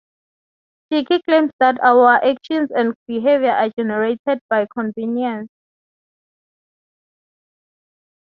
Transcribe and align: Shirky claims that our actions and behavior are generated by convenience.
Shirky 0.91 1.21
claims 1.27 1.51
that 1.59 1.79
our 1.83 2.15
actions 2.25 2.71
and 2.75 2.95
behavior 3.05 3.51
are 3.51 3.69
generated 3.77 4.39
by 4.49 4.65
convenience. 4.73 5.47